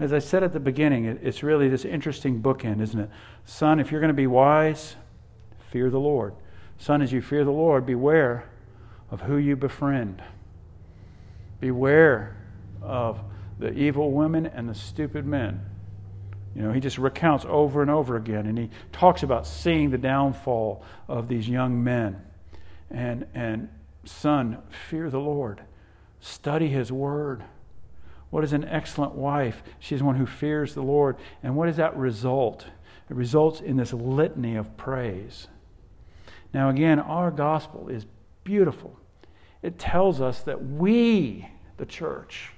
[0.00, 3.10] As I said at the beginning, it's really this interesting bookend, isn't it?
[3.44, 4.96] Son, if you're going to be wise,
[5.72, 6.34] fear the Lord.
[6.78, 8.48] Son, as you fear the Lord, beware
[9.10, 10.22] of who you befriend.
[11.60, 12.36] Beware
[12.82, 13.20] of
[13.58, 15.64] the evil women and the stupid men.
[16.54, 19.98] You know, he just recounts over and over again, and he talks about seeing the
[19.98, 22.20] downfall of these young men.
[22.90, 23.70] And, and
[24.04, 24.58] son,
[24.90, 25.62] fear the Lord,
[26.20, 27.42] study his word.
[28.28, 29.62] What is an excellent wife?
[29.78, 31.16] She's one who fears the Lord.
[31.42, 32.66] And what does that result?
[33.08, 35.48] It results in this litany of praise.
[36.52, 38.06] Now, again, our gospel is
[38.44, 38.98] beautiful.
[39.62, 42.50] It tells us that we, the church,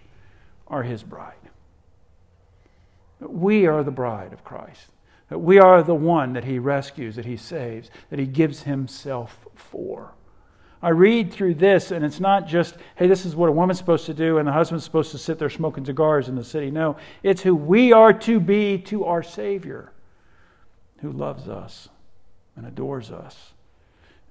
[0.67, 1.35] are his bride.
[3.21, 4.89] We are the bride of Christ.
[5.29, 9.47] That we are the one that he rescues, that he saves, that he gives himself
[9.55, 10.13] for.
[10.83, 14.05] I read through this, and it's not just, hey, this is what a woman's supposed
[14.05, 16.71] to do, and the husband's supposed to sit there smoking cigars in the city.
[16.71, 19.93] No, it's who we are to be to our Savior,
[20.99, 21.89] who loves us
[22.55, 23.54] and adores us.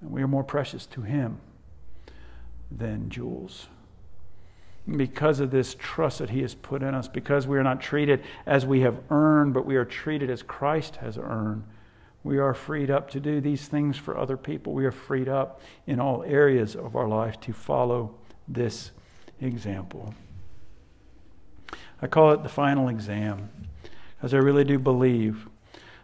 [0.03, 1.39] And we are more precious to him
[2.69, 3.67] than jewels
[4.97, 8.21] because of this trust that He has put in us, because we are not treated
[8.45, 11.63] as we have earned, but we are treated as Christ has earned.
[12.23, 14.73] We are freed up to do these things for other people.
[14.73, 18.91] We are freed up in all areas of our life to follow this
[19.39, 20.13] example.
[22.01, 23.49] I call it the final exam,
[24.17, 25.47] because I really do believe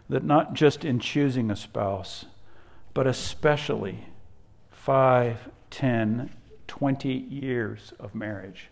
[0.08, 2.24] that not just in choosing a spouse,
[3.00, 3.96] but especially
[4.70, 6.28] five, ten,
[6.68, 8.68] 20 years of marriage,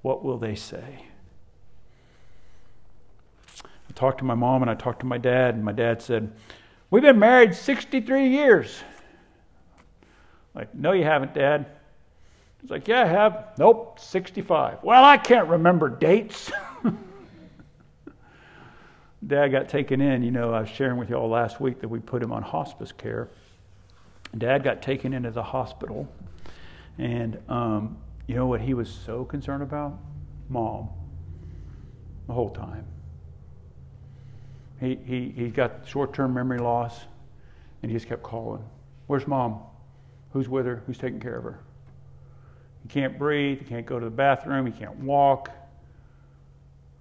[0.00, 1.02] what will they say?
[3.64, 6.30] I talked to my mom and I talked to my dad, and my dad said,
[6.88, 8.80] We've been married 63 years.
[10.54, 11.66] Like, no, you haven't, Dad.
[12.60, 13.54] He's like, Yeah, I have.
[13.58, 14.84] Nope, 65.
[14.84, 16.52] Well, I can't remember dates.
[19.26, 20.22] Dad got taken in.
[20.22, 22.44] You know, I was sharing with you all last week that we put him on
[22.44, 23.30] hospice care.
[24.38, 26.08] Dad got taken into the hospital
[26.98, 29.98] and um, you know what he was so concerned about?
[30.48, 30.88] Mom.
[32.26, 32.86] The whole time.
[34.80, 37.00] He, he, he got short term memory loss,
[37.82, 38.64] and he just kept calling.
[39.06, 39.60] Where's mom?
[40.32, 40.82] Who's with her?
[40.86, 41.60] Who's taking care of her?
[42.82, 43.58] He can't breathe.
[43.58, 44.66] He can't go to the bathroom.
[44.66, 45.50] He can't walk.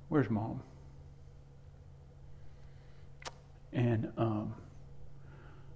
[0.10, 0.62] Where's mom?
[3.72, 4.54] And, um,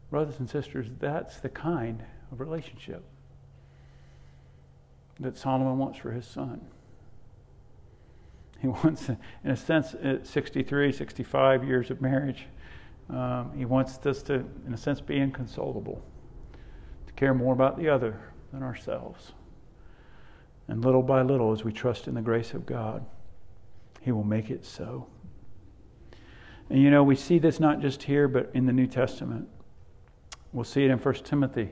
[0.10, 3.03] brothers and sisters, that's the kind of relationship
[5.20, 6.62] that Solomon wants for his son.
[8.62, 12.45] He wants, in a sense, at 63, 65 years of marriage,
[13.10, 16.01] um, he wants us to, in a sense, be inconsolable,
[17.08, 18.20] to care more about the other
[18.51, 19.32] than ourselves.
[20.68, 23.05] And little by little, as we trust in the grace of God,
[24.01, 25.08] he will make it so.
[26.70, 29.47] And you know, we see this not just here, but in the New Testament.
[30.58, 31.70] We'll see it in 1 Timothy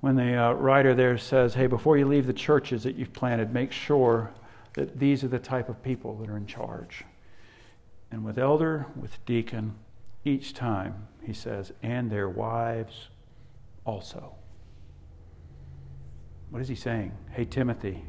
[0.00, 3.52] when the uh, writer there says, Hey, before you leave the churches that you've planted,
[3.52, 4.32] make sure
[4.72, 7.04] that these are the type of people that are in charge.
[8.10, 9.74] And with elder, with deacon,
[10.24, 13.08] each time, he says, and their wives
[13.84, 14.34] also.
[16.48, 17.12] What is he saying?
[17.32, 18.02] Hey, Timothy,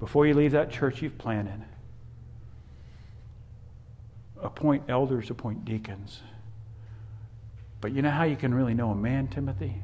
[0.00, 1.62] before you leave that church you've planted,
[4.40, 6.22] appoint elders, appoint deacons.
[7.84, 9.82] But you know how you can really know a man, Timothy?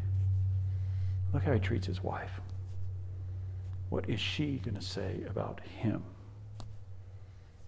[1.34, 2.30] Look how he treats his wife.
[3.90, 6.03] What is she going to say about him?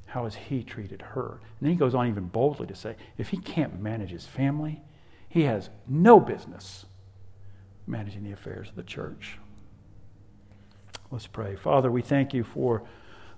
[0.07, 1.33] How has he treated her?
[1.33, 4.81] And then he goes on even boldly to say if he can't manage his family,
[5.29, 6.87] he has no business
[7.87, 9.37] managing the affairs of the church.
[11.11, 11.57] Let's pray.
[11.57, 12.85] Father, we thank you for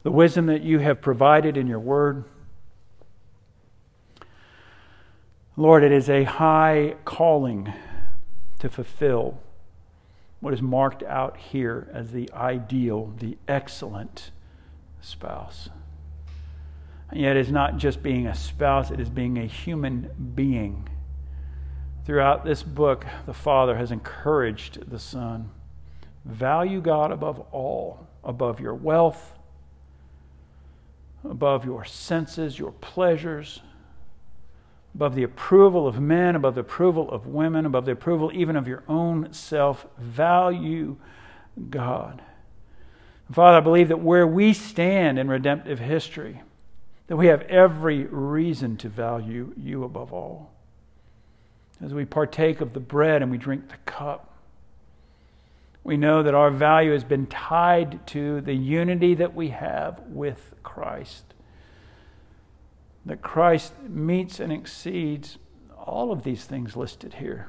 [0.04, 2.24] the wisdom that you have provided in your word.
[5.56, 7.72] Lord, it is a high calling
[8.58, 9.38] to fulfill
[10.40, 14.32] what is marked out here as the ideal, the excellent
[15.00, 15.68] spouse.
[17.10, 20.88] And yet, it's not just being a spouse, it is being a human being.
[22.04, 25.50] Throughout this book, the Father has encouraged the Son.
[26.24, 29.38] Value God above all, above your wealth,
[31.22, 33.60] above your senses, your pleasures,
[34.94, 38.68] above the approval of men, above the approval of women, above the approval even of
[38.68, 39.86] your own self.
[39.98, 40.96] Value
[41.70, 42.22] God.
[43.32, 46.42] Father, I believe that where we stand in redemptive history,
[47.06, 50.52] that we have every reason to value you above all.
[51.82, 54.30] As we partake of the bread and we drink the cup,
[55.82, 60.54] we know that our value has been tied to the unity that we have with
[60.62, 61.33] Christ.
[63.06, 65.38] That Christ meets and exceeds
[65.76, 67.48] all of these things listed here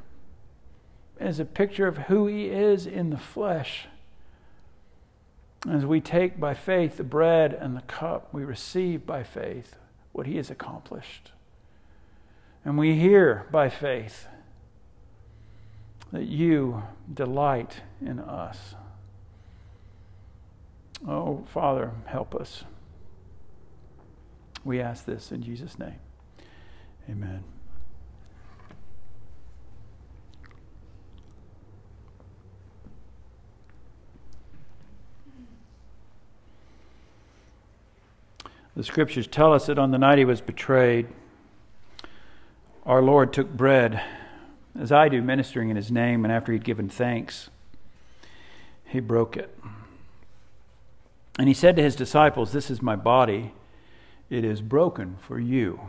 [1.19, 3.87] as a picture of who he is in the flesh
[5.69, 9.77] as we take by faith the bread and the cup, we receive by faith
[10.11, 11.31] what he has accomplished.
[12.63, 14.27] And we hear by faith
[16.11, 18.75] that you delight in us.
[21.07, 22.63] Oh, Father, help us.
[24.65, 25.99] We ask this in Jesus' name.
[27.07, 27.43] Amen.
[38.75, 41.07] The scriptures tell us that on the night he was betrayed,
[42.85, 44.01] our Lord took bread,
[44.77, 47.49] as I do, ministering in his name, and after he'd given thanks,
[48.83, 49.57] he broke it.
[51.37, 53.53] And he said to his disciples, This is my body,
[54.29, 55.79] it is broken for you.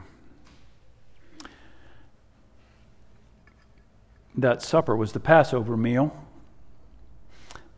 [4.37, 6.15] That supper was the Passover meal.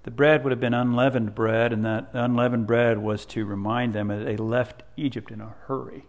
[0.02, 4.08] The bread would have been unleavened bread, and that unleavened bread was to remind them
[4.08, 6.06] that they left Egypt in a hurry.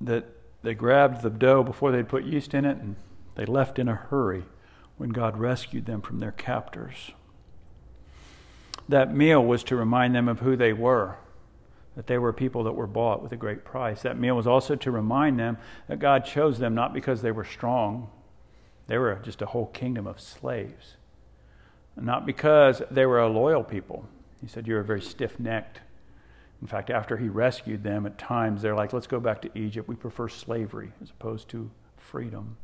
[0.00, 0.26] That
[0.62, 2.96] they grabbed the dough before they'd put yeast in it, and
[3.34, 4.44] they left in a hurry
[4.96, 7.12] when God rescued them from their captors.
[8.88, 11.16] That meal was to remind them of who they were,
[11.96, 14.02] that they were people that were bought with a great price.
[14.02, 17.44] That meal was also to remind them that God chose them not because they were
[17.44, 18.10] strong,
[18.86, 20.96] they were just a whole kingdom of slaves
[21.96, 24.06] not because they were a loyal people.
[24.40, 25.80] He said, You're very stiff necked.
[26.60, 29.88] In fact, after he rescued them, at times they're like, Let's go back to Egypt.
[29.88, 32.56] We prefer slavery as opposed to freedom.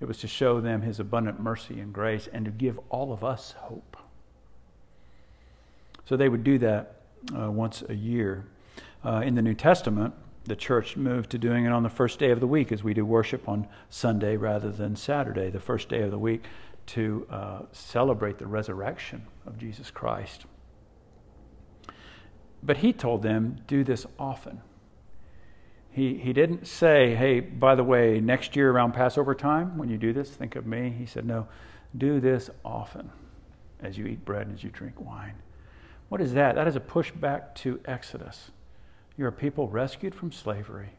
[0.00, 3.22] It was to show them his abundant mercy and grace and to give all of
[3.22, 3.96] us hope.
[6.04, 7.01] So they would do that
[7.36, 8.46] uh, once a year.
[9.04, 10.14] Uh, in the New Testament,
[10.44, 12.94] the church moved to doing it on the first day of the week as we
[12.94, 16.44] do worship on Sunday rather than Saturday, the first day of the week
[16.86, 20.46] to uh, celebrate the resurrection of Jesus Christ.
[22.62, 24.60] But he told them, do this often.
[25.90, 29.98] He, he didn't say, hey, by the way, next year around Passover time, when you
[29.98, 30.90] do this, think of me.
[30.96, 31.46] He said, no,
[31.96, 33.10] do this often
[33.80, 35.34] as you eat bread and as you drink wine.
[36.12, 36.56] What is that?
[36.56, 38.50] That is a pushback to Exodus.
[39.16, 40.90] You're a people rescued from slavery,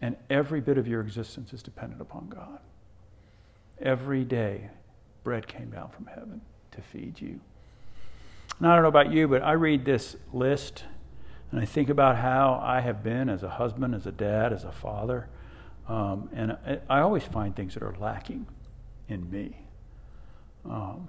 [0.00, 2.60] and every bit of your existence is dependent upon God.
[3.80, 4.70] Every day,
[5.24, 7.40] bread came down from heaven to feed you.
[8.60, 10.84] And I don't know about you, but I read this list
[11.50, 14.62] and I think about how I have been as a husband, as a dad, as
[14.62, 15.28] a father.
[15.88, 16.56] Um, and
[16.88, 18.46] I, always find things that are lacking
[19.08, 19.56] in me
[20.64, 21.08] um,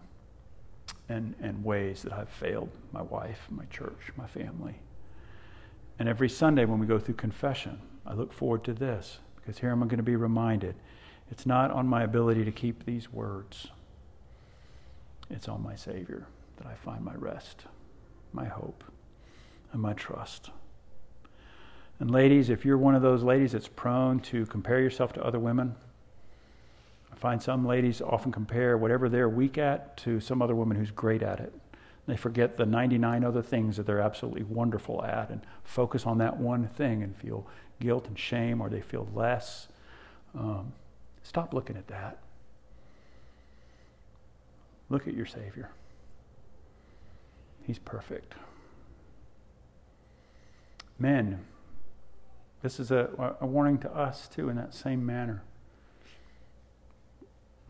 [1.09, 4.75] and, and ways that I've failed my wife, my church, my family.
[5.99, 9.71] And every Sunday when we go through confession, I look forward to this because here
[9.71, 10.75] I'm going to be reminded
[11.31, 13.67] it's not on my ability to keep these words,
[15.29, 16.27] it's on my Savior
[16.57, 17.65] that I find my rest,
[18.33, 18.83] my hope,
[19.71, 20.51] and my trust.
[21.99, 25.39] And ladies, if you're one of those ladies that's prone to compare yourself to other
[25.39, 25.75] women,
[27.13, 30.89] I find some ladies often compare whatever they're weak at to some other woman who's
[30.89, 31.53] great at it.
[32.07, 36.37] They forget the 99 other things that they're absolutely wonderful at and focus on that
[36.37, 37.47] one thing and feel
[37.79, 39.67] guilt and shame or they feel less.
[40.37, 40.73] Um,
[41.21, 42.17] stop looking at that.
[44.89, 45.69] Look at your Savior.
[47.65, 48.33] He's perfect.
[50.97, 51.45] Men,
[52.63, 55.43] this is a, a warning to us too in that same manner.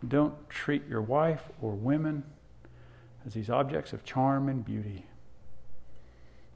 [0.08, 2.24] Don't treat your wife or women
[3.26, 5.06] as these objects of charm and beauty,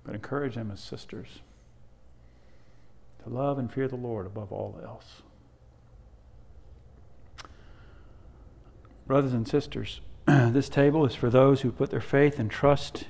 [0.04, 1.40] but encourage them as sisters
[3.24, 5.22] to love and fear the Lord above all else.
[9.06, 13.06] Brothers and sisters, this table is for those who put their faith and trust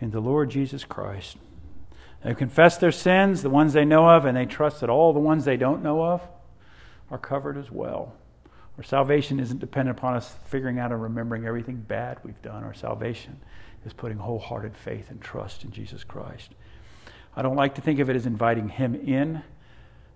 [0.00, 1.36] in the Lord Jesus Christ.
[2.24, 5.20] They confess their sins, the ones they know of, and they trust that all the
[5.20, 6.22] ones they don't know of
[7.10, 8.14] are covered as well.
[8.78, 12.62] Our salvation isn't dependent upon us figuring out and remembering everything bad we've done.
[12.62, 13.40] Our salvation
[13.84, 16.52] is putting wholehearted faith and trust in Jesus Christ.
[17.34, 19.42] I don't like to think of it as inviting Him in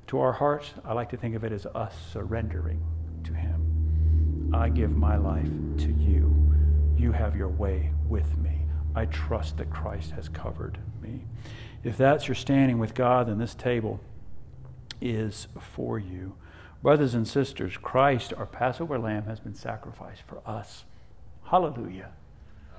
[0.06, 0.74] to our hearts.
[0.84, 2.80] I like to think of it as us surrendering
[3.24, 4.50] to Him.
[4.54, 6.32] I give my life to you.
[6.96, 8.60] You have your way with me.
[8.94, 11.24] I trust that Christ has covered me.
[11.82, 13.98] If that's your standing with God, then this table
[15.00, 16.34] is for you.
[16.82, 20.84] Brothers and sisters, Christ, our Passover lamb, has been sacrificed for us.
[21.44, 22.10] Hallelujah.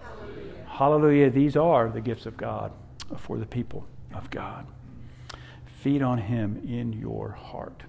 [0.02, 0.66] Hallelujah.
[0.68, 1.30] Hallelujah.
[1.30, 2.74] These are the gifts of God
[3.18, 4.68] for the people of God.
[5.66, 7.84] Feed on him in your heart.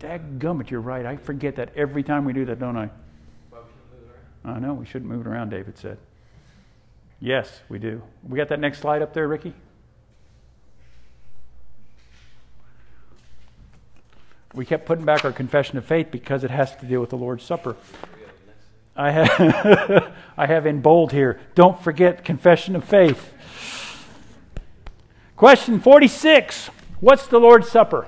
[0.00, 1.06] Dadgummit, you're right.
[1.06, 2.90] I forget that every time we do that, don't I?
[4.44, 5.98] I know, we shouldn't move it around, David said.
[7.20, 8.02] Yes, we do.
[8.28, 9.54] We got that next slide up there, Ricky?
[14.54, 17.16] We kept putting back our confession of faith because it has to deal with the
[17.16, 17.76] Lord's Supper.
[18.94, 23.32] I have, I have in bold here, don't forget confession of faith.
[25.36, 26.68] Question 46
[27.00, 28.06] What's the Lord's Supper?